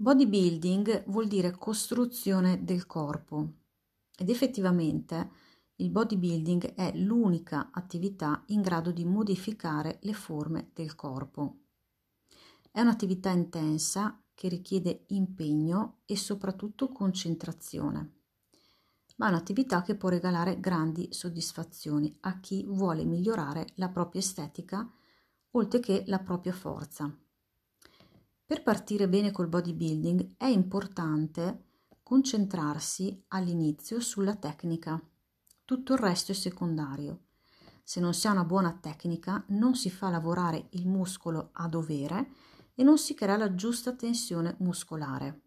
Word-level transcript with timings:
Bodybuilding 0.00 1.04
vuol 1.08 1.28
dire 1.28 1.50
costruzione 1.50 2.64
del 2.64 2.86
corpo 2.86 3.52
ed 4.16 4.30
effettivamente 4.30 5.30
il 5.76 5.90
bodybuilding 5.90 6.72
è 6.72 6.96
l'unica 6.96 7.68
attività 7.70 8.42
in 8.46 8.62
grado 8.62 8.92
di 8.92 9.04
modificare 9.04 9.98
le 10.00 10.14
forme 10.14 10.70
del 10.72 10.94
corpo. 10.94 11.64
È 12.70 12.80
un'attività 12.80 13.28
intensa 13.28 14.18
che 14.32 14.48
richiede 14.48 15.04
impegno 15.08 15.98
e 16.06 16.16
soprattutto 16.16 16.88
concentrazione, 16.88 18.20
ma 19.16 19.26
è 19.26 19.28
un'attività 19.28 19.82
che 19.82 19.96
può 19.96 20.08
regalare 20.08 20.60
grandi 20.60 21.08
soddisfazioni 21.12 22.16
a 22.20 22.40
chi 22.40 22.64
vuole 22.64 23.04
migliorare 23.04 23.66
la 23.74 23.90
propria 23.90 24.22
estetica 24.22 24.90
oltre 25.50 25.78
che 25.78 26.04
la 26.06 26.20
propria 26.20 26.54
forza. 26.54 27.14
Per 28.50 28.64
partire 28.64 29.08
bene 29.08 29.30
col 29.30 29.46
bodybuilding 29.46 30.34
è 30.36 30.46
importante 30.46 31.66
concentrarsi 32.02 33.26
all'inizio 33.28 34.00
sulla 34.00 34.34
tecnica. 34.34 35.00
Tutto 35.64 35.92
il 35.92 36.00
resto 36.00 36.32
è 36.32 36.34
secondario. 36.34 37.26
Se 37.84 38.00
non 38.00 38.12
si 38.12 38.26
ha 38.26 38.32
una 38.32 38.42
buona 38.42 38.72
tecnica 38.72 39.44
non 39.50 39.76
si 39.76 39.88
fa 39.88 40.10
lavorare 40.10 40.66
il 40.70 40.88
muscolo 40.88 41.50
a 41.52 41.68
dovere 41.68 42.32
e 42.74 42.82
non 42.82 42.98
si 42.98 43.14
crea 43.14 43.36
la 43.36 43.54
giusta 43.54 43.94
tensione 43.94 44.56
muscolare. 44.58 45.42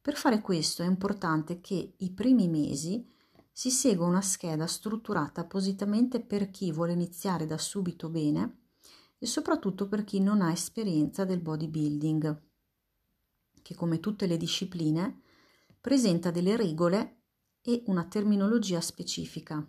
Per 0.00 0.14
fare 0.14 0.40
questo 0.40 0.84
è 0.84 0.86
importante 0.86 1.60
che 1.60 1.94
i 1.96 2.10
primi 2.12 2.46
mesi 2.46 3.04
si 3.50 3.72
segua 3.72 4.06
una 4.06 4.22
scheda 4.22 4.68
strutturata 4.68 5.40
appositamente 5.40 6.20
per 6.20 6.50
chi 6.50 6.70
vuole 6.70 6.92
iniziare 6.92 7.46
da 7.46 7.58
subito 7.58 8.08
bene 8.08 8.59
e 9.22 9.26
soprattutto 9.26 9.86
per 9.86 10.02
chi 10.02 10.18
non 10.18 10.40
ha 10.40 10.50
esperienza 10.50 11.26
del 11.26 11.42
bodybuilding, 11.42 12.42
che 13.60 13.74
come 13.74 14.00
tutte 14.00 14.26
le 14.26 14.38
discipline 14.38 15.20
presenta 15.78 16.30
delle 16.30 16.56
regole 16.56 17.24
e 17.60 17.82
una 17.86 18.06
terminologia 18.06 18.80
specifica. 18.80 19.62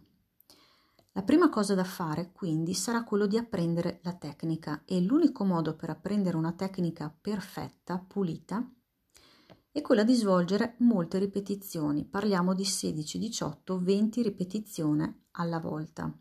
La 1.11 1.23
prima 1.23 1.49
cosa 1.49 1.75
da 1.75 1.83
fare 1.83 2.31
quindi 2.31 2.73
sarà 2.73 3.03
quello 3.03 3.27
di 3.27 3.35
apprendere 3.37 3.99
la 4.03 4.13
tecnica 4.13 4.83
e 4.85 5.01
l'unico 5.01 5.43
modo 5.43 5.75
per 5.75 5.89
apprendere 5.89 6.37
una 6.37 6.53
tecnica 6.53 7.09
perfetta, 7.09 7.99
pulita, 7.99 8.65
è 9.69 9.81
quella 9.81 10.05
di 10.05 10.13
svolgere 10.13 10.75
molte 10.79 11.19
ripetizioni. 11.19 12.05
Parliamo 12.05 12.53
di 12.53 12.63
16, 12.63 13.19
18, 13.19 13.79
20 13.81 14.21
ripetizioni 14.21 15.23
alla 15.31 15.59
volta 15.59 16.17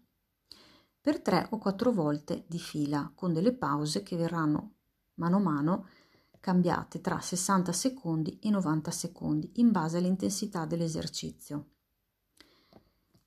per 1.01 1.21
tre 1.21 1.47
o 1.51 1.59
quattro 1.59 1.93
volte 1.93 2.45
di 2.47 2.59
fila, 2.59 3.11
con 3.15 3.33
delle 3.33 3.55
pause 3.55 4.03
che 4.03 4.17
verranno 4.17 4.75
mano 5.15 5.37
a 5.37 5.41
mano 5.41 5.89
cambiate 6.41 7.01
tra 7.01 7.21
60 7.21 7.73
secondi 7.73 8.39
e 8.41 8.51
90 8.51 8.91
secondi 8.91 9.53
in 9.57 9.71
base 9.71 9.99
all'intensità 9.99 10.65
dell'esercizio. 10.65 11.69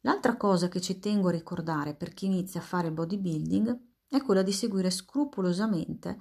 L'altra 0.01 0.35
cosa 0.35 0.67
che 0.67 0.81
ci 0.81 0.99
tengo 0.99 1.29
a 1.29 1.31
ricordare 1.31 1.93
per 1.93 2.13
chi 2.13 2.25
inizia 2.25 2.59
a 2.59 2.63
fare 2.63 2.91
bodybuilding 2.91 3.79
è 4.09 4.21
quella 4.21 4.41
di 4.41 4.51
seguire 4.51 4.89
scrupolosamente 4.89 6.19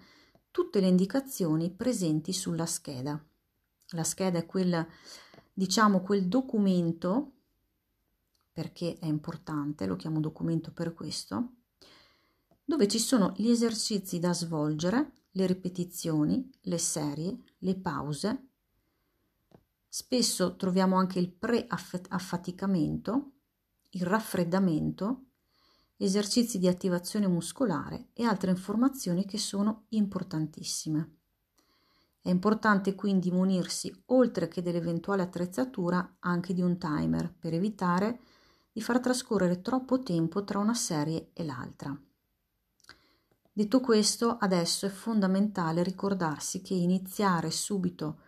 tutte 0.50 0.80
le 0.80 0.86
indicazioni 0.86 1.70
presenti 1.70 2.32
sulla 2.32 2.66
scheda. 2.66 3.20
La 3.88 4.04
scheda 4.04 4.38
è 4.38 4.46
quel, 4.46 4.86
diciamo, 5.52 6.00
quel 6.00 6.28
documento 6.28 7.32
perché 8.52 8.98
è 8.98 9.06
importante, 9.06 9.86
lo 9.86 9.96
chiamo 9.96 10.20
documento 10.20 10.72
per 10.72 10.92
questo, 10.92 11.54
dove 12.64 12.86
ci 12.86 12.98
sono 12.98 13.32
gli 13.36 13.48
esercizi 13.48 14.18
da 14.18 14.34
svolgere, 14.34 15.12
le 15.32 15.46
ripetizioni, 15.46 16.50
le 16.62 16.78
serie, 16.78 17.38
le 17.58 17.76
pause. 17.76 18.48
Spesso 19.88 20.56
troviamo 20.56 20.96
anche 20.96 21.18
il 21.18 21.30
pre-affaticamento, 21.30 23.30
il 23.90 24.02
raffreddamento, 24.02 25.24
esercizi 25.96 26.58
di 26.58 26.68
attivazione 26.68 27.28
muscolare 27.28 28.08
e 28.12 28.24
altre 28.24 28.50
informazioni 28.50 29.24
che 29.24 29.38
sono 29.38 29.84
importantissime. 29.90 31.16
È 32.20 32.30
importante 32.30 32.94
quindi 32.94 33.30
munirsi, 33.30 33.92
oltre 34.06 34.48
che 34.48 34.62
dell'eventuale 34.62 35.22
attrezzatura, 35.22 36.16
anche 36.20 36.54
di 36.54 36.62
un 36.62 36.78
timer 36.78 37.32
per 37.32 37.54
evitare 37.54 38.20
di 38.72 38.80
far 38.80 39.00
trascorrere 39.00 39.60
troppo 39.60 40.02
tempo 40.02 40.44
tra 40.44 40.58
una 40.58 40.74
serie 40.74 41.30
e 41.34 41.44
l'altra. 41.44 41.96
Detto 43.54 43.80
questo, 43.80 44.38
adesso 44.38 44.86
è 44.86 44.88
fondamentale 44.88 45.82
ricordarsi 45.82 46.62
che 46.62 46.72
iniziare 46.72 47.50
subito 47.50 48.20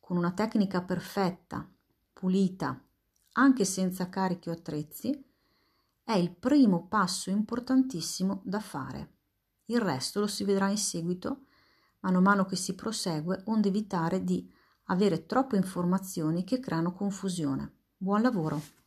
con 0.00 0.16
una 0.16 0.32
tecnica 0.32 0.82
perfetta, 0.82 1.68
pulita, 2.12 2.82
anche 3.34 3.64
senza 3.64 4.08
carichi 4.08 4.48
o 4.48 4.52
attrezzi, 4.52 5.24
è 6.02 6.12
il 6.14 6.32
primo 6.32 6.86
passo 6.88 7.30
importantissimo 7.30 8.42
da 8.44 8.58
fare. 8.58 9.10
Il 9.66 9.80
resto 9.80 10.18
lo 10.18 10.26
si 10.26 10.42
vedrà 10.42 10.68
in 10.68 10.76
seguito, 10.76 11.44
mano 12.00 12.18
a 12.18 12.20
mano 12.22 12.44
che 12.44 12.56
si 12.56 12.74
prosegue, 12.74 13.42
onde 13.46 13.68
evitare 13.68 14.24
di 14.24 14.52
avere 14.86 15.26
troppe 15.26 15.56
informazioni 15.56 16.42
che 16.42 16.58
creano 16.58 16.92
confusione. 16.92 17.72
Buon 17.96 18.20
lavoro! 18.20 18.81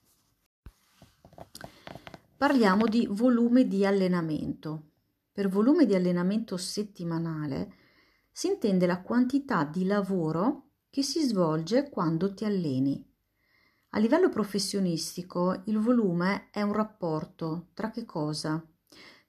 Parliamo 2.37 2.85
di 2.87 3.07
volume 3.09 3.67
di 3.67 3.85
allenamento. 3.85 4.91
Per 5.31 5.49
volume 5.49 5.85
di 5.85 5.95
allenamento 5.95 6.57
settimanale 6.57 7.73
si 8.31 8.47
intende 8.47 8.85
la 8.85 9.01
quantità 9.01 9.63
di 9.63 9.85
lavoro 9.85 10.71
che 10.89 11.01
si 11.01 11.21
svolge 11.21 11.89
quando 11.89 12.33
ti 12.33 12.45
alleni. 12.45 13.05
A 13.89 13.99
livello 13.99 14.29
professionistico 14.29 15.63
il 15.65 15.79
volume 15.79 16.49
è 16.51 16.61
un 16.61 16.73
rapporto 16.73 17.69
tra 17.73 17.91
che 17.91 18.05
cosa? 18.05 18.65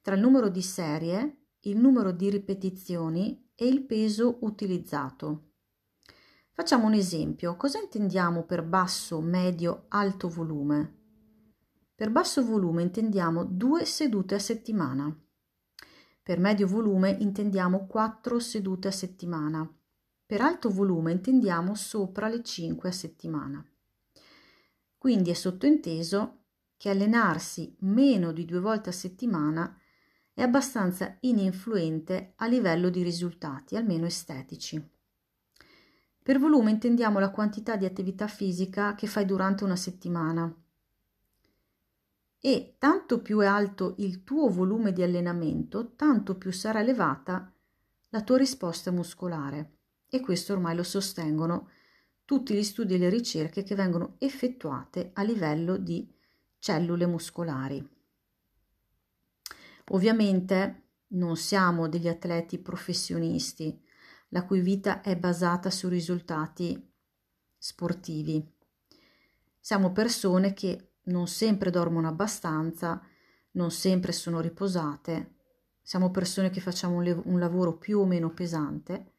Tra 0.01 0.15
il 0.15 0.21
numero 0.21 0.49
di 0.49 0.61
serie, 0.61 1.47
il 1.61 1.77
numero 1.77 2.11
di 2.11 2.29
ripetizioni 2.29 3.51
e 3.55 3.65
il 3.65 3.83
peso 3.83 4.37
utilizzato. 4.41 5.51
Facciamo 6.51 6.87
un 6.87 6.93
esempio. 6.93 7.55
Cosa 7.55 7.79
intendiamo 7.79 8.43
per 8.43 8.63
basso, 8.63 9.21
medio, 9.21 9.85
alto 9.89 10.27
volume? 10.27 10.96
Per 11.97 12.11
basso 12.11 12.45
volume 12.45 12.83
intendiamo 12.83 13.43
due 13.43 13.83
sedute 13.83 14.35
a 14.35 14.39
settimana. 14.39 15.11
Per 16.21 16.39
medio 16.39 16.67
volume 16.67 17.09
intendiamo 17.09 17.87
quattro 17.87 18.37
sedute 18.37 18.89
a 18.89 18.91
settimana. 18.91 19.67
Per 20.23 20.39
alto 20.39 20.69
volume 20.69 21.13
intendiamo 21.13 21.73
sopra 21.73 22.27
le 22.27 22.43
5 22.43 22.87
a 22.87 22.91
settimana. 22.91 23.65
Quindi 24.95 25.31
è 25.31 25.33
sottointeso 25.33 26.43
che 26.77 26.91
allenarsi 26.91 27.75
meno 27.79 28.31
di 28.31 28.45
due 28.45 28.59
volte 28.59 28.89
a 28.89 28.93
settimana 28.93 29.75
è 30.35 30.43
abbastanza 30.43 31.17
ininfluente 31.21 32.33
a 32.35 32.45
livello 32.45 32.89
di 32.89 33.01
risultati, 33.01 33.75
almeno 33.75 34.05
estetici. 34.05 34.87
Per 36.21 36.37
volume 36.37 36.69
intendiamo 36.69 37.17
la 37.17 37.31
quantità 37.31 37.75
di 37.75 37.85
attività 37.85 38.27
fisica 38.27 38.93
che 38.93 39.07
fai 39.07 39.25
durante 39.25 39.63
una 39.63 39.75
settimana 39.75 40.55
e 42.39 42.75
tanto 42.77 43.21
più 43.21 43.39
è 43.39 43.45
alto 43.45 43.95
il 43.97 44.23
tuo 44.23 44.49
volume 44.49 44.93
di 44.93 45.03
allenamento, 45.03 45.95
tanto 45.95 46.37
più 46.37 46.51
sarà 46.51 46.81
elevata 46.81 47.51
la 48.09 48.21
tua 48.21 48.37
risposta 48.37 48.91
muscolare. 48.91 49.77
E 50.09 50.21
questo 50.21 50.53
ormai 50.53 50.75
lo 50.75 50.83
sostengono 50.83 51.69
tutti 52.23 52.53
gli 52.53 52.63
studi 52.63 52.95
e 52.95 52.97
le 52.97 53.09
ricerche 53.09 53.63
che 53.63 53.75
vengono 53.75 54.15
effettuate 54.19 55.11
a 55.13 55.23
livello 55.23 55.77
di 55.77 56.13
cellule 56.59 57.05
muscolari. 57.05 57.95
Ovviamente 59.91 60.83
non 61.09 61.37
siamo 61.37 61.87
degli 61.87 62.07
atleti 62.07 62.57
professionisti, 62.59 63.81
la 64.29 64.43
cui 64.43 64.59
vita 64.59 65.01
è 65.01 65.15
basata 65.15 65.69
su 65.69 65.87
risultati 65.87 66.91
sportivi. 67.57 68.45
Siamo 69.59 69.91
persone 69.91 70.53
che 70.53 70.86
non 71.07 71.27
sempre 71.27 71.69
dormono 71.69 72.07
abbastanza, 72.07 73.01
non 73.51 73.71
sempre 73.71 74.11
sono 74.11 74.39
riposate, 74.39 75.35
siamo 75.81 76.11
persone 76.11 76.49
che 76.49 76.59
facciamo 76.59 76.97
un, 76.97 77.03
lev- 77.03 77.25
un 77.25 77.39
lavoro 77.39 77.77
più 77.77 77.99
o 77.99 78.05
meno 78.05 78.33
pesante, 78.33 79.13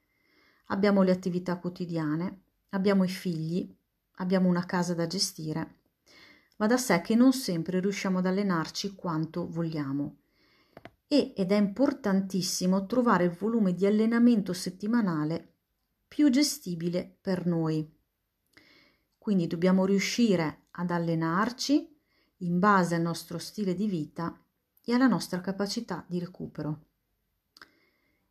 abbiamo 0.67 1.03
le 1.03 1.13
attività 1.13 1.59
quotidiane, 1.59 2.43
abbiamo 2.71 3.05
i 3.05 3.09
figli, 3.09 3.75
abbiamo 4.17 4.49
una 4.49 4.67
casa 4.67 4.95
da 4.95 5.07
gestire. 5.07 5.77
Va 6.57 6.67
da 6.67 6.77
sé 6.77 7.01
che 7.01 7.15
non 7.15 7.33
sempre 7.33 7.81
riusciamo 7.81 8.19
ad 8.19 8.27
allenarci 8.27 8.95
quanto 8.95 9.49
vogliamo. 9.49 10.19
E, 11.07 11.33
ed 11.35 11.53
è 11.53 11.57
importantissimo 11.57 12.85
trovare 12.85 13.25
il 13.25 13.31
volume 13.31 13.73
di 13.73 13.87
allenamento 13.87 14.53
settimanale 14.53 15.55
più 16.07 16.29
gestibile 16.31 17.19
per 17.21 17.47
noi. 17.47 17.98
Quindi 19.29 19.47
dobbiamo 19.47 19.85
riuscire 19.85 20.69
ad 20.71 20.91
allenarci 20.91 21.95
in 22.39 22.59
base 22.59 22.95
al 22.95 23.03
nostro 23.03 23.37
stile 23.37 23.75
di 23.75 23.87
vita 23.87 24.35
e 24.83 24.95
alla 24.95 25.07
nostra 25.07 25.43
capacità 25.43 26.03
di 26.09 26.19
recupero. 26.19 26.87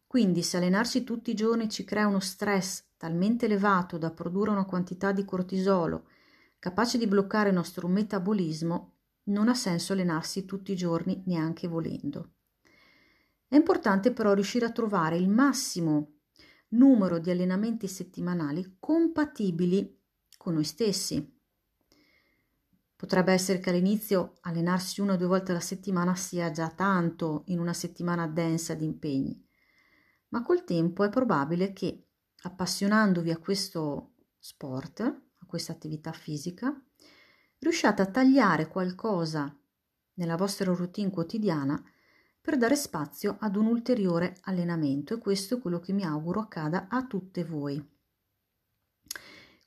Quindi 0.08 0.42
se 0.42 0.58
allenarci 0.58 1.04
tutti 1.04 1.30
i 1.30 1.36
giorni 1.36 1.70
ci 1.70 1.84
crea 1.84 2.08
uno 2.08 2.20
stress 2.20 2.84
talmente 2.98 3.46
elevato 3.46 4.00
da 4.00 4.10
produrre 4.10 4.50
una 4.50 4.66
quantità 4.66 5.12
di 5.12 5.24
cortisolo 5.24 6.08
capace 6.58 6.98
di 6.98 7.06
bloccare 7.06 7.50
il 7.50 7.56
nostro 7.56 7.88
metabolismo, 7.88 8.94
non 9.26 9.50
ha 9.50 9.54
senso 9.54 9.94
allenarsi 9.94 10.46
tutti 10.46 10.72
i 10.72 10.76
giorni 10.76 11.22
neanche 11.28 11.68
volendo. 11.68 12.32
È 13.48 13.56
importante 13.56 14.14
però 14.14 14.34
riuscire 14.34 14.66
a 14.66 14.72
trovare 14.72 15.16
il 15.16 15.30
massimo 15.30 16.14
numero 16.70 17.20
di 17.20 17.30
allenamenti 17.30 17.88
settimanali 17.88 18.78
compatibili 18.80 19.97
con 20.48 20.56
noi 20.56 20.64
stessi. 20.64 21.36
Potrebbe 22.96 23.34
essere 23.34 23.60
che 23.60 23.70
all'inizio 23.70 24.38
allenarsi 24.44 25.02
una 25.02 25.16
o 25.16 25.18
due 25.18 25.28
volte 25.28 25.52
alla 25.52 25.60
settimana 25.60 26.16
sia 26.16 26.52
già 26.52 26.70
tanto 26.70 27.44
in 27.48 27.60
una 27.60 27.74
settimana 27.74 28.28
densa 28.28 28.74
di 28.74 28.86
impegni, 28.86 29.46
ma 30.30 30.44
col 30.44 30.64
tempo 30.64 31.04
è 31.04 31.10
probabile 31.10 31.74
che 31.74 32.08
appassionandovi 32.44 33.30
a 33.30 33.40
questo 33.40 34.14
sport, 34.40 35.02
a 35.02 35.46
questa 35.46 35.74
attività 35.74 36.14
fisica, 36.14 36.74
riusciate 37.60 38.02
a 38.02 38.10
tagliare 38.10 38.70
qualcosa 38.70 39.54
nella 40.14 40.38
vostra 40.38 40.74
routine 40.74 41.10
quotidiana 41.10 41.78
per 42.40 42.56
dare 42.56 42.78
spazio 42.78 43.36
ad 43.42 43.58
un 43.58 43.66
ulteriore 43.66 44.38
allenamento 44.44 45.14
e 45.14 45.18
questo 45.18 45.58
è 45.58 45.60
quello 45.60 45.82
che 45.82 45.92
mi 45.92 46.06
auguro 46.06 46.40
accada 46.40 46.88
a 46.88 47.06
tutte 47.06 47.44
voi. 47.44 47.96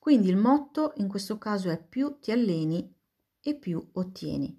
Quindi 0.01 0.31
il 0.31 0.39
motto 0.39 0.95
in 0.97 1.09
questo 1.09 1.37
caso 1.37 1.69
è 1.69 1.79
più 1.79 2.19
ti 2.21 2.33
alleni 2.33 2.91
e 3.39 3.55
più 3.55 3.87
ottieni, 3.93 4.59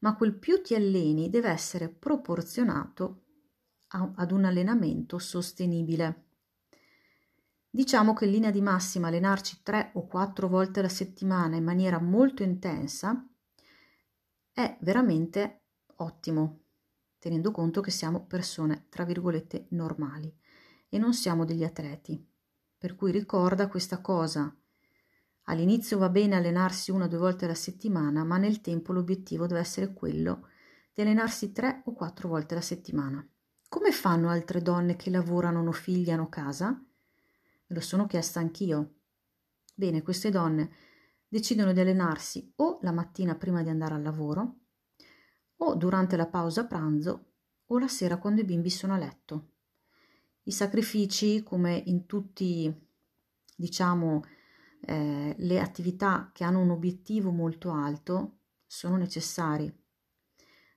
ma 0.00 0.16
quel 0.16 0.34
più 0.34 0.60
ti 0.62 0.74
alleni 0.74 1.30
deve 1.30 1.48
essere 1.48 1.88
proporzionato 1.88 3.22
a, 3.90 4.12
ad 4.16 4.32
un 4.32 4.44
allenamento 4.44 5.20
sostenibile. 5.20 6.24
Diciamo 7.70 8.14
che 8.14 8.24
in 8.24 8.32
linea 8.32 8.50
di 8.50 8.60
massima 8.60 9.06
allenarci 9.06 9.60
tre 9.62 9.92
o 9.94 10.08
quattro 10.08 10.48
volte 10.48 10.80
alla 10.80 10.88
settimana 10.88 11.54
in 11.54 11.62
maniera 11.62 12.00
molto 12.00 12.42
intensa 12.42 13.24
è 14.52 14.76
veramente 14.80 15.66
ottimo, 15.98 16.62
tenendo 17.20 17.52
conto 17.52 17.80
che 17.80 17.92
siamo 17.92 18.26
persone, 18.26 18.86
tra 18.88 19.04
virgolette, 19.04 19.66
normali 19.68 20.36
e 20.88 20.98
non 20.98 21.14
siamo 21.14 21.44
degli 21.44 21.62
atleti. 21.62 22.28
Per 22.76 22.96
cui 22.96 23.12
ricorda 23.12 23.68
questa 23.68 24.00
cosa. 24.00 24.52
All'inizio 25.50 25.98
va 25.98 26.08
bene 26.08 26.36
allenarsi 26.36 26.92
una 26.92 27.06
o 27.06 27.08
due 27.08 27.18
volte 27.18 27.44
alla 27.44 27.54
settimana, 27.54 28.22
ma 28.22 28.36
nel 28.36 28.60
tempo 28.60 28.92
l'obiettivo 28.92 29.48
deve 29.48 29.58
essere 29.58 29.92
quello 29.92 30.46
di 30.94 31.02
allenarsi 31.02 31.50
tre 31.50 31.82
o 31.86 31.92
quattro 31.92 32.28
volte 32.28 32.54
alla 32.54 32.62
settimana. 32.62 33.28
Come 33.68 33.90
fanno 33.90 34.28
altre 34.28 34.62
donne 34.62 34.94
che 34.94 35.10
lavorano 35.10 35.66
o 35.66 35.72
figli 35.72 36.08
hanno 36.08 36.28
casa? 36.28 36.70
Me 36.70 37.74
lo 37.74 37.80
sono 37.80 38.06
chiesta 38.06 38.38
anch'io. 38.38 38.94
Bene, 39.74 40.02
queste 40.02 40.30
donne 40.30 40.70
decidono 41.26 41.72
di 41.72 41.80
allenarsi 41.80 42.52
o 42.56 42.78
la 42.82 42.92
mattina 42.92 43.34
prima 43.34 43.64
di 43.64 43.70
andare 43.70 43.94
al 43.94 44.02
lavoro, 44.02 44.54
o 45.56 45.74
durante 45.74 46.16
la 46.16 46.28
pausa 46.28 46.64
pranzo, 46.64 47.24
o 47.66 47.78
la 47.78 47.88
sera 47.88 48.18
quando 48.18 48.40
i 48.40 48.44
bimbi 48.44 48.70
sono 48.70 48.94
a 48.94 48.98
letto. 48.98 49.50
I 50.44 50.52
sacrifici, 50.52 51.42
come 51.42 51.82
in 51.86 52.06
tutti, 52.06 52.72
diciamo, 53.56 54.22
eh, 54.80 55.34
le 55.38 55.60
attività 55.60 56.30
che 56.32 56.44
hanno 56.44 56.60
un 56.60 56.70
obiettivo 56.70 57.30
molto 57.30 57.70
alto, 57.72 58.38
sono 58.66 58.96
necessari. 58.96 59.72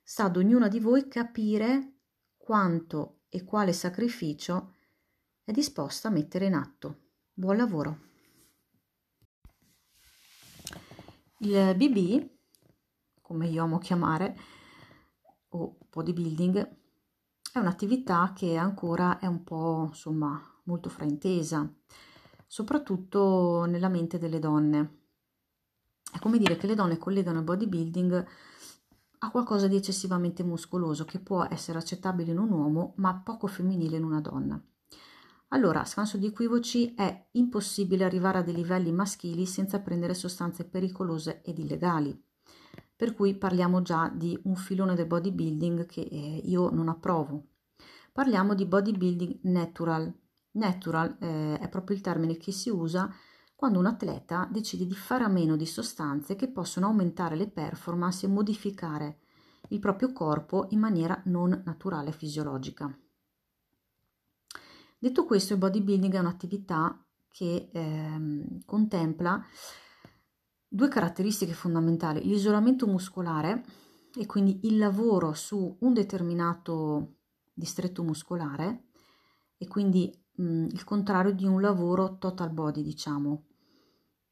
Sta 0.02 0.24
ad 0.24 0.36
ognuna 0.36 0.68
di 0.68 0.80
voi 0.80 1.08
capire 1.08 1.94
quanto 2.36 3.22
e 3.28 3.44
quale 3.44 3.72
sacrificio 3.72 4.74
è 5.44 5.52
disposta 5.52 6.08
a 6.08 6.10
mettere 6.10 6.46
in 6.46 6.54
atto. 6.54 7.10
Buon 7.32 7.56
lavoro! 7.56 7.98
Il 11.38 11.74
BB, 11.76 12.30
come 13.20 13.48
io 13.48 13.62
amo 13.62 13.78
chiamare, 13.78 14.36
o 15.48 15.76
bodybuilding, 15.90 16.76
è 17.52 17.58
un'attività 17.58 18.32
che 18.34 18.56
ancora 18.56 19.18
è 19.18 19.26
un 19.26 19.44
po', 19.44 19.86
insomma, 19.88 20.40
molto 20.64 20.88
fraintesa, 20.88 21.70
soprattutto 22.46 23.64
nella 23.66 23.88
mente 23.88 24.18
delle 24.18 24.38
donne. 24.38 24.98
È 26.12 26.18
come 26.18 26.38
dire 26.38 26.56
che 26.56 26.66
le 26.66 26.74
donne 26.74 26.98
collegano 26.98 27.38
il 27.38 27.44
bodybuilding 27.44 28.26
a 29.18 29.30
qualcosa 29.30 29.66
di 29.68 29.76
eccessivamente 29.76 30.42
muscoloso 30.42 31.04
che 31.04 31.18
può 31.18 31.44
essere 31.44 31.78
accettabile 31.78 32.32
in 32.32 32.38
un 32.38 32.50
uomo 32.50 32.92
ma 32.96 33.14
poco 33.14 33.46
femminile 33.46 33.96
in 33.96 34.04
una 34.04 34.20
donna. 34.20 34.62
Allora, 35.48 35.84
scanso 35.84 36.16
di 36.16 36.26
equivoci, 36.26 36.94
è 36.94 37.28
impossibile 37.32 38.04
arrivare 38.04 38.38
a 38.38 38.42
dei 38.42 38.54
livelli 38.54 38.90
maschili 38.90 39.46
senza 39.46 39.80
prendere 39.80 40.12
sostanze 40.12 40.64
pericolose 40.64 41.42
ed 41.42 41.58
illegali. 41.58 42.20
Per 42.96 43.14
cui 43.14 43.34
parliamo 43.36 43.82
già 43.82 44.08
di 44.08 44.38
un 44.44 44.56
filone 44.56 44.94
del 44.94 45.06
bodybuilding 45.06 45.86
che 45.86 46.00
eh, 46.00 46.42
io 46.44 46.70
non 46.70 46.88
approvo. 46.88 47.46
Parliamo 48.12 48.54
di 48.54 48.66
bodybuilding 48.66 49.40
natural. 49.42 50.12
Natural 50.54 51.16
eh, 51.20 51.58
è 51.58 51.68
proprio 51.68 51.96
il 51.96 52.02
termine 52.02 52.36
che 52.36 52.52
si 52.52 52.70
usa 52.70 53.12
quando 53.54 53.78
un 53.78 53.86
atleta 53.86 54.48
decide 54.50 54.86
di 54.86 54.94
fare 54.94 55.24
a 55.24 55.28
meno 55.28 55.56
di 55.56 55.66
sostanze 55.66 56.36
che 56.36 56.48
possono 56.48 56.86
aumentare 56.86 57.36
le 57.36 57.48
performance 57.48 58.26
e 58.26 58.28
modificare 58.28 59.18
il 59.68 59.78
proprio 59.78 60.12
corpo 60.12 60.66
in 60.70 60.80
maniera 60.80 61.20
non 61.26 61.62
naturale 61.64 62.10
e 62.10 62.12
fisiologica. 62.12 62.94
Detto 64.98 65.24
questo, 65.24 65.52
il 65.52 65.58
bodybuilding 65.58 66.14
è 66.14 66.18
un'attività 66.18 67.04
che 67.28 67.70
ehm, 67.72 68.64
contempla 68.64 69.44
due 70.66 70.88
caratteristiche 70.88 71.52
fondamentali, 71.52 72.22
l'isolamento 72.22 72.86
muscolare 72.86 73.64
e 74.14 74.26
quindi 74.26 74.60
il 74.64 74.78
lavoro 74.78 75.32
su 75.32 75.76
un 75.80 75.92
determinato 75.92 77.16
distretto 77.52 78.02
muscolare 78.02 78.88
e 79.56 79.66
quindi 79.68 80.23
mh, 80.36 80.66
il 80.70 80.84
contrario 80.84 81.32
di 81.32 81.46
un 81.46 81.60
lavoro 81.60 82.16
total 82.18 82.50
body, 82.50 82.82
diciamo, 82.82 83.44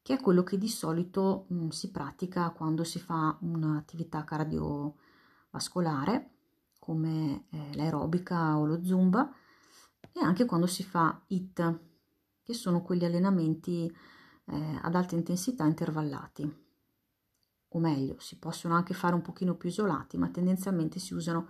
che 0.02 0.14
è 0.14 0.20
quello 0.20 0.42
che 0.42 0.58
di 0.58 0.68
solito 0.68 1.46
mh, 1.48 1.68
si 1.68 1.90
pratica 1.90 2.50
quando 2.50 2.84
si 2.84 2.98
fa 2.98 3.36
un'attività 3.40 4.24
cardiovascolare 4.24 6.30
come 6.78 7.44
eh, 7.50 7.74
l'aerobica 7.74 8.58
o 8.58 8.66
lo 8.66 8.82
zumba 8.82 9.32
e 10.12 10.20
anche 10.20 10.44
quando 10.44 10.66
si 10.66 10.82
fa 10.82 11.22
HIT, 11.28 11.80
che 12.42 12.54
sono 12.54 12.82
quegli 12.82 13.04
allenamenti 13.04 13.90
eh, 14.46 14.78
ad 14.82 14.94
alta 14.94 15.14
intensità 15.14 15.64
intervallati. 15.64 16.60
O 17.74 17.78
meglio, 17.78 18.16
si 18.18 18.38
possono 18.38 18.74
anche 18.74 18.94
fare 18.94 19.14
un 19.14 19.22
pochino 19.22 19.54
più 19.54 19.68
isolati, 19.68 20.18
ma 20.18 20.28
tendenzialmente 20.28 20.98
si 20.98 21.14
usano 21.14 21.48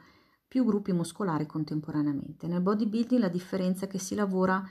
più 0.52 0.66
gruppi 0.66 0.92
muscolari 0.92 1.46
contemporaneamente. 1.46 2.46
Nel 2.46 2.60
bodybuilding 2.60 3.18
la 3.18 3.30
differenza 3.30 3.86
è 3.86 3.88
che 3.88 3.98
si 3.98 4.14
lavora 4.14 4.62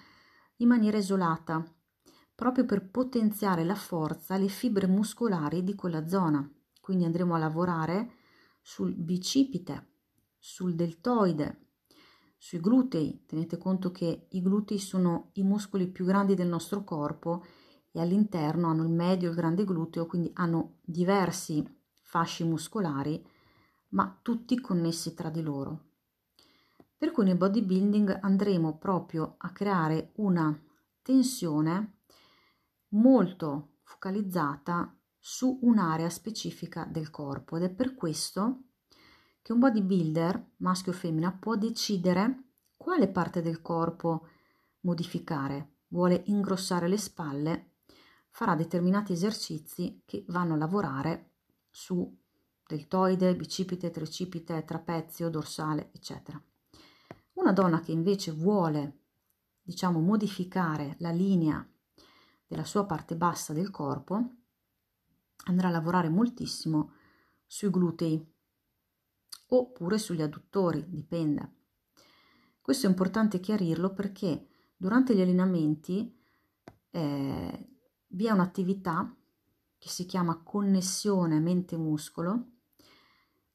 in 0.58 0.68
maniera 0.68 1.00
isolata, 1.00 1.66
proprio 2.36 2.66
per 2.66 2.88
potenziare 2.88 3.64
la 3.64 3.74
forza, 3.74 4.38
le 4.38 4.48
fibre 4.48 4.86
muscolari 4.86 5.64
di 5.64 5.74
quella 5.74 6.08
zona. 6.08 6.48
Quindi 6.80 7.06
andremo 7.06 7.34
a 7.34 7.40
lavorare 7.40 8.12
sul 8.62 8.94
bicipite, 8.94 9.94
sul 10.38 10.76
deltoide, 10.76 11.70
sui 12.38 12.60
glutei, 12.60 13.24
tenete 13.26 13.58
conto 13.58 13.90
che 13.90 14.28
i 14.30 14.42
glutei 14.44 14.78
sono 14.78 15.32
i 15.34 15.42
muscoli 15.42 15.88
più 15.88 16.06
grandi 16.06 16.36
del 16.36 16.48
nostro 16.48 16.84
corpo 16.84 17.44
e 17.90 18.00
all'interno 18.00 18.68
hanno 18.68 18.84
il 18.84 18.92
medio 18.92 19.30
e 19.30 19.32
il 19.32 19.36
grande 19.36 19.64
gluteo, 19.64 20.06
quindi 20.06 20.30
hanno 20.36 20.78
diversi 20.84 21.68
fasci 22.02 22.44
muscolari, 22.44 23.26
ma 23.92 24.20
tutti 24.22 24.60
connessi 24.60 25.14
tra 25.14 25.30
di 25.30 25.42
loro. 25.42 25.90
Per 26.98 27.12
cui 27.12 27.26
nel 27.26 27.38
bodybuilding 27.38 28.20
andremo 28.22 28.78
proprio 28.78 29.36
a 29.38 29.52
creare 29.52 30.12
una 30.18 30.56
tensione 31.02 32.00
molto 32.90 33.78
focalizzata 33.84 34.96
su 35.18 35.60
un'area 35.62 36.10
specifica 36.10 36.86
del 36.86 37.10
corpo 37.10 37.58
ed 37.58 37.64
è 37.64 37.70
per 37.70 37.96
questo 37.96 38.64
che 39.42 39.54
un 39.54 39.60
bodybuilder, 39.60 40.52
maschio 40.58 40.92
o 40.92 40.96
femmina, 40.96 41.32
può 41.32 41.56
decidere 41.56 42.44
quale 42.78 43.08
parte 43.08 43.42
del 43.42 43.62
corpo 43.62 44.28
modificare. 44.82 45.78
Vuole 45.88 46.24
ingrossare 46.28 46.88
le 46.88 46.98
spalle, 46.98 47.74
farà 48.30 48.56
determinati 48.56 49.12
esercizi 49.14 50.04
che 50.06 50.24
vanno 50.28 50.54
a 50.54 50.58
lavorare 50.58 51.32
su 51.70 52.21
deltoide, 52.72 53.36
bicipite, 53.36 53.92
tricipite, 53.92 54.64
trapezio, 54.64 55.30
dorsale, 55.30 55.92
eccetera. 55.94 56.42
Una 57.34 57.52
donna 57.52 57.82
che 57.82 57.92
invece 57.92 58.32
vuole, 58.32 59.00
diciamo, 59.62 60.00
modificare 60.00 60.96
la 61.00 61.12
linea 61.12 61.66
della 62.48 62.64
sua 62.64 62.86
parte 62.86 63.16
bassa 63.16 63.54
del 63.54 63.70
corpo, 63.70 64.30
andrà 65.46 65.68
a 65.68 65.72
lavorare 65.72 66.10
moltissimo 66.10 66.94
sui 67.46 67.70
glutei, 67.70 68.26
oppure 69.48 69.98
sugli 69.98 70.22
adduttori, 70.22 70.86
dipende. 70.88 71.56
Questo 72.62 72.86
è 72.86 72.90
importante 72.90 73.40
chiarirlo 73.40 73.94
perché 73.94 74.48
durante 74.78 75.16
gli 75.16 75.22
allenamenti 75.22 76.18
eh, 76.92 77.70
vi 78.08 78.26
è 78.26 78.32
un'attività 78.32 79.14
che 79.78 79.90
si 79.90 80.06
chiama 80.06 80.44
connessione 80.44 81.40
mente-muscolo 81.40 82.50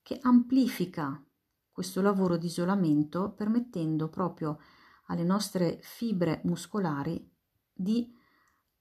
che 0.07 0.21
amplifica 0.23 1.21
questo 1.73 2.01
lavoro 2.01 2.37
di 2.37 2.47
isolamento 2.47 3.33
permettendo 3.33 4.09
proprio 4.09 4.61
alle 5.07 5.25
nostre 5.25 5.81
fibre 5.83 6.43
muscolari 6.45 7.29
di 7.73 8.15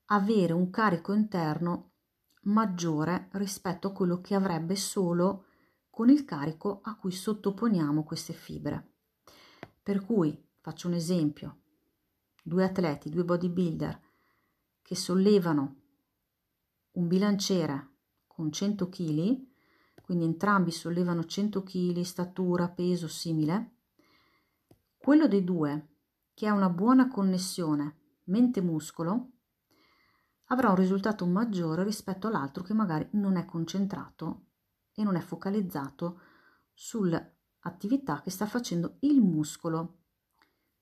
avere 0.10 0.54
un 0.54 0.70
carico 0.70 1.14
interno 1.14 1.94
maggiore 2.42 3.30
rispetto 3.32 3.88
a 3.88 3.92
quello 3.92 4.22
che 4.22 4.36
avrebbe 4.36 4.76
solo 4.76 5.46
con 5.90 6.12
il 6.12 6.26
carico 6.26 6.82
a 6.84 6.96
cui 6.96 7.12
sottoponiamo 7.12 8.04
queste 8.04 8.34
fibre. 8.34 8.98
Per 9.82 10.06
cui, 10.06 10.48
faccio 10.62 10.88
un 10.88 10.94
esempio, 10.94 11.62
due 12.44 12.66
atleti, 12.66 13.10
due 13.10 13.24
bodybuilder 13.24 14.00
che 14.84 14.96
sollevano 14.96 15.76
un 16.92 17.08
bilanciere 17.08 17.94
con 18.28 18.52
100 18.52 18.90
kg, 18.90 19.54
quindi 20.06 20.26
entrambi 20.26 20.70
sollevano 20.70 21.26
100 21.26 21.64
kg, 21.64 22.00
statura, 22.02 22.70
peso 22.70 23.08
simile, 23.08 23.78
quello 24.98 25.28
dei 25.28 25.44
due 25.44 25.96
che 26.36 26.46
ha 26.46 26.54
una 26.54 26.70
buona 26.70 27.08
connessione 27.08 28.20
mente-muscolo 28.26 29.32
avrà 30.50 30.70
un 30.70 30.76
risultato 30.76 31.26
maggiore 31.26 31.84
rispetto 31.84 32.28
all'altro 32.28 32.62
che 32.62 32.76
magari 32.76 33.08
non 33.14 33.36
è 33.36 33.46
concentrato 33.46 34.50
e 34.94 35.04
non 35.04 35.16
è 35.16 35.22
focalizzato 35.22 36.20
sull'attività 36.72 38.22
che 38.22 38.30
sta 38.30 38.46
facendo 38.46 38.98
il 39.00 39.20
muscolo 39.22 40.02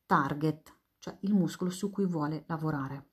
target, 0.06 0.76
cioè 1.00 1.16
il 1.22 1.34
muscolo 1.34 1.70
su 1.70 1.90
cui 1.90 2.06
vuole 2.06 2.44
lavorare. 2.48 3.12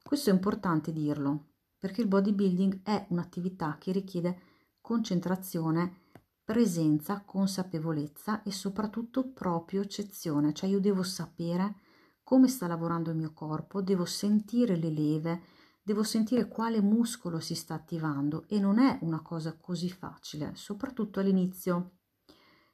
Questo 0.00 0.30
è 0.30 0.32
importante 0.32 0.92
dirlo 0.92 1.54
perché 1.76 2.02
il 2.02 2.06
bodybuilding 2.06 2.82
è 2.84 3.06
un'attività 3.08 3.78
che 3.78 3.90
richiede 3.90 4.52
concentrazione, 4.84 6.02
presenza, 6.44 7.22
consapevolezza 7.24 8.42
e 8.42 8.52
soprattutto 8.52 9.32
proprio 9.32 9.80
eccezione, 9.80 10.52
cioè 10.52 10.68
io 10.68 10.78
devo 10.78 11.02
sapere 11.02 11.76
come 12.22 12.48
sta 12.48 12.66
lavorando 12.66 13.08
il 13.08 13.16
mio 13.16 13.32
corpo, 13.32 13.80
devo 13.80 14.04
sentire 14.04 14.76
le 14.76 14.90
leve, 14.90 15.42
devo 15.82 16.02
sentire 16.02 16.48
quale 16.48 16.82
muscolo 16.82 17.40
si 17.40 17.54
sta 17.54 17.72
attivando 17.72 18.44
e 18.46 18.60
non 18.60 18.78
è 18.78 18.98
una 19.00 19.22
cosa 19.22 19.56
così 19.56 19.88
facile, 19.88 20.54
soprattutto 20.54 21.18
all'inizio, 21.18 22.00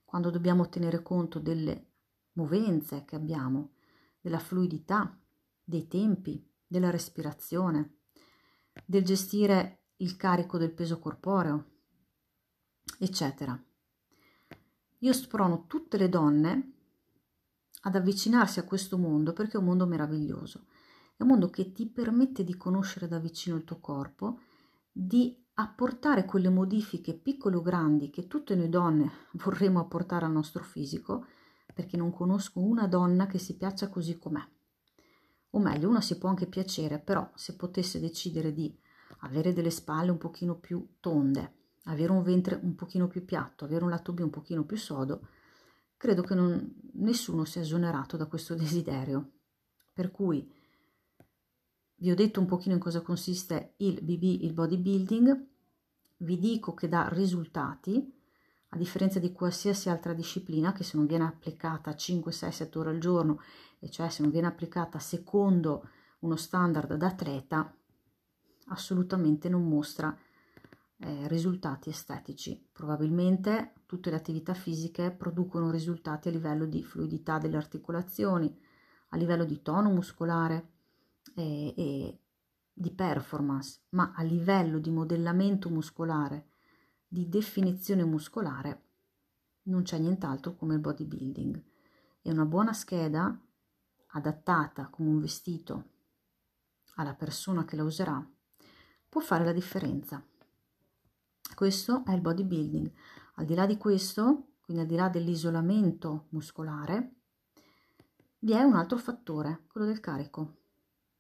quando 0.05 0.31
dobbiamo 0.31 0.69
tenere 0.69 1.03
conto 1.03 1.39
delle 1.39 1.93
movenze 2.33 3.05
che 3.05 3.15
abbiamo, 3.15 3.75
della 4.21 4.41
fluidità, 4.41 5.17
dei 5.63 5.87
tempi, 5.87 6.45
della 6.67 6.91
respirazione, 6.91 7.99
del 8.85 9.05
gestire 9.05 9.85
il 9.99 10.17
carico 10.17 10.59
del 10.59 10.73
peso 10.73 10.99
corporeo, 10.99 11.71
eccetera. 12.99 13.59
Io 14.99 15.13
sprono 15.13 15.67
tutte 15.67 15.97
le 15.97 16.09
donne 16.09 16.73
ad 17.83 17.95
avvicinarsi 17.95 18.59
a 18.59 18.65
questo 18.65 18.99
mondo 18.99 19.33
perché 19.33 19.57
è 19.57 19.61
un 19.61 19.65
mondo 19.65 19.87
meraviglioso 19.87 20.67
è 21.21 21.23
un 21.25 21.29
mondo 21.29 21.51
che 21.51 21.73
ti 21.73 21.87
permette 21.87 22.45
di 22.45 22.57
conoscere 22.57 23.07
da 23.07 23.19
vicino 23.19 23.55
il 23.55 23.65
tuo 23.65 23.79
corpo, 23.79 24.41
di 24.91 25.37
apportare 25.53 26.25
quelle 26.25 26.49
modifiche 26.49 27.13
piccole 27.13 27.57
o 27.57 27.61
grandi 27.61 28.09
che 28.09 28.27
tutte 28.27 28.55
noi 28.55 28.71
donne 28.71 29.11
vorremmo 29.45 29.81
apportare 29.81 30.25
al 30.25 30.33
nostro 30.33 30.65
fisico, 30.65 31.27
perché 31.75 31.99
non 31.99 32.11
conosco 32.11 32.61
una 32.61 32.87
donna 32.87 33.27
che 33.27 33.37
si 33.37 33.59
piaccia 33.59 33.91
così 33.91 34.17
com'è. 34.17 34.43
O 35.51 35.59
meglio, 35.59 35.91
una 35.91 36.01
si 36.01 36.17
può 36.17 36.31
anche 36.31 36.47
piacere, 36.47 36.99
però 36.99 37.31
se 37.35 37.55
potesse 37.55 38.01
decidere 38.01 38.55
di 38.55 38.75
avere 39.19 39.53
delle 39.53 39.71
spalle 39.71 40.11
un 40.11 40.19
pochino 40.19 40.55
più 40.55 40.95
tonde, 41.01 41.60
avere 41.85 42.13
un 42.13 42.23
ventre 42.23 42.59
un 42.63 42.75
pochino 42.75 43.09
più 43.09 43.25
piatto, 43.25 43.65
avere 43.65 43.85
un 43.85 43.91
lato 43.91 44.13
B 44.13 44.21
un 44.21 44.31
pochino 44.31 44.65
più 44.65 44.77
sodo, 44.77 45.29
credo 45.97 46.23
che 46.23 46.35
non, 46.35 46.81
nessuno 46.95 47.45
sia 47.45 47.61
esonerato 47.61 48.17
da 48.17 48.27
questo 48.27 48.55
desiderio. 48.57 49.31
Per 49.93 50.11
cui 50.11 50.51
vi 51.97 52.11
ho 52.11 52.15
detto 52.15 52.41
un 52.41 52.47
pochino 52.47 52.75
in 52.75 52.81
cosa 52.81 53.03
consiste 53.03 53.75
il 53.79 54.01
BB, 54.03 54.43
il 54.43 54.53
bodybuilding, 54.53 55.47
vi 56.19 56.39
dico 56.39 56.75
che 56.75 56.89
dà 56.89 57.09
risultati, 57.09 58.19
a 58.73 58.77
differenza 58.77 59.19
di 59.19 59.33
qualsiasi 59.33 59.89
altra 59.89 60.13
disciplina 60.13 60.73
che 60.73 60.85
se 60.85 60.97
non 60.97 61.07
viene 61.07 61.25
applicata 61.25 61.95
5, 61.95 62.31
6, 62.31 62.53
7 62.53 62.79
ore 62.79 62.91
al 62.91 62.99
giorno, 62.99 63.41
e 63.79 63.91
cioè 63.91 64.09
se 64.09 64.23
non 64.23 64.31
viene 64.31 64.47
applicata 64.47 64.99
secondo 64.99 65.89
uno 66.21 66.37
standard 66.37 66.95
d'atleta, 66.95 67.75
assolutamente 68.67 69.49
non 69.49 69.69
mostra 69.69 70.17
eh, 71.01 71.29
risultati 71.29 71.89
estetici. 71.89 72.69
Probabilmente 72.73 73.75
tutte 73.87 74.11
le 74.11 74.17
attività 74.17 74.55
fisiche 74.55 75.11
producono 75.11 75.71
risultati 75.71 76.29
a 76.29 76.31
livello 76.31 76.67
di 76.67 76.83
fluidità 76.83 77.39
delle 77.39 77.57
articolazioni, 77.57 78.57
a 79.09 79.17
livello 79.17 79.45
di 79.45 79.63
tono 79.63 79.91
muscolare, 79.91 80.71
e, 81.35 81.75
e 81.77 82.19
di 82.73 82.91
performance, 82.93 83.83
ma 83.91 84.13
a 84.15 84.23
livello 84.23 84.79
di 84.79 84.91
modellamento 84.91 85.69
muscolare, 85.69 86.49
di 87.07 87.29
definizione 87.29 88.05
muscolare, 88.05 88.85
non 89.65 89.83
c'è 89.83 89.99
nient'altro 89.99 90.55
come 90.55 90.75
il 90.75 90.81
bodybuilding. 90.81 91.63
E 92.23 92.31
una 92.31 92.45
buona 92.45 92.73
scheda 92.73 93.39
adattata 94.13 94.89
come 94.89 95.09
un 95.09 95.21
vestito 95.21 95.89
alla 96.97 97.15
persona 97.15 97.65
che 97.65 97.77
la 97.77 97.85
userà 97.85 98.25
può 99.09 99.21
fare 99.21 99.45
la 99.45 99.53
differenza. 99.53 100.25
Questo 101.55 102.05
è 102.05 102.13
il 102.13 102.21
bodybuilding. 102.21 102.91
Al 103.35 103.45
di 103.45 103.55
là 103.55 103.67
di 103.67 103.77
questo, 103.77 104.53
quindi 104.61 104.83
al 104.83 104.89
di 104.89 104.97
là 104.97 105.09
dell'isolamento 105.09 106.27
muscolare, 106.31 107.15
vi 108.41 108.53
è 108.53 108.63
un 108.63 108.75
altro 108.75 108.99
fattore, 108.99 109.65
quello 109.69 109.87
del 109.87 110.01
carico. 110.01 110.57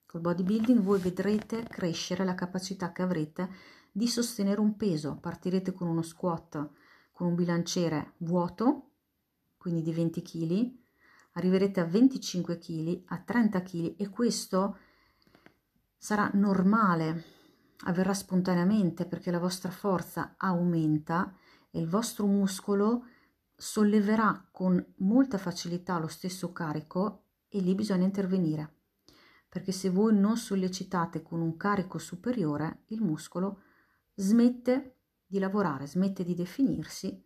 Col 0.06 0.20
bodybuilding 0.20 0.80
voi 0.80 0.99
vedrete 1.00 1.62
crescere 1.64 2.25
la 2.25 2.34
capacità 2.34 2.92
che 2.92 3.02
avrete 3.02 3.49
di 3.92 4.08
sostenere 4.08 4.60
un 4.60 4.76
peso. 4.76 5.18
Partirete 5.20 5.72
con 5.72 5.88
uno 5.88 6.02
squat 6.02 6.70
con 7.20 7.28
un 7.28 7.34
bilanciere 7.34 8.14
vuoto, 8.18 8.92
quindi 9.58 9.82
di 9.82 9.92
20 9.92 10.22
kg, 10.22 10.75
arriverete 11.32 11.80
a 11.80 11.84
25 11.84 12.56
kg, 12.56 13.02
a 13.08 13.18
30 13.18 13.62
kg 13.62 13.94
e 13.99 14.08
questo 14.08 14.78
sarà 15.99 16.30
normale, 16.32 17.25
avverrà 17.84 18.14
spontaneamente 18.14 19.06
perché 19.06 19.30
la 19.30 19.38
vostra 19.38 19.70
forza 19.70 20.34
aumenta 20.37 21.34
e 21.70 21.80
il 21.80 21.88
vostro 21.88 22.26
muscolo 22.26 23.06
solleverà 23.54 24.49
con 24.50 24.84
molta 24.99 25.38
facilità 25.38 25.99
lo 25.99 26.08
stesso 26.08 26.52
carico 26.52 27.25
e 27.49 27.60
lì 27.60 27.75
bisogna 27.75 28.04
intervenire 28.04 28.75
perché 29.50 29.72
se 29.72 29.90
voi 29.90 30.16
non 30.16 30.37
sollecitate 30.37 31.22
con 31.22 31.40
un 31.40 31.56
carico 31.56 31.99
superiore, 31.99 32.84
il 32.87 33.02
muscolo 33.02 33.62
smette 34.14 34.99
di 35.26 35.40
lavorare, 35.40 35.88
smette 35.88 36.22
di 36.22 36.37
definirsi 36.37 37.20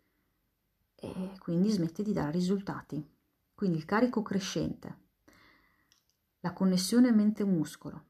e 0.94 1.32
quindi 1.38 1.68
smette 1.68 2.02
di 2.02 2.14
dare 2.14 2.30
risultati. 2.30 3.06
Quindi 3.52 3.76
il 3.76 3.84
carico 3.84 4.22
crescente, 4.22 5.02
la 6.40 6.54
connessione 6.54 7.12
mente-muscolo 7.12 8.06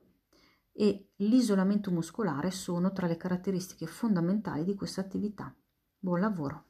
e 0.76 1.10
l'isolamento 1.16 1.90
muscolare 1.92 2.50
sono 2.50 2.92
tra 2.92 3.06
le 3.06 3.16
caratteristiche 3.16 3.86
fondamentali 3.86 4.64
di 4.64 4.74
questa 4.74 5.00
attività. 5.00 5.54
Buon 5.96 6.20
lavoro! 6.20 6.64